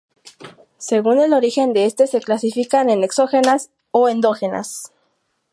Según 0.79 1.19
el 1.19 1.31
origen 1.31 1.73
de 1.73 1.85
este 1.85 2.07
se 2.07 2.21
clasifican 2.21 2.89
en 2.89 3.03
exógenas 3.03 3.69
o 3.91 4.09
endógenas. 4.09 4.91